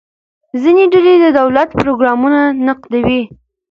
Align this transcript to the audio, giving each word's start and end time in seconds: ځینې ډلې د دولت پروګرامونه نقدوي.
ځینې 0.61 0.83
ډلې 0.93 1.13
د 1.23 1.25
دولت 1.39 1.69
پروګرامونه 1.81 2.39
نقدوي. 2.67 3.21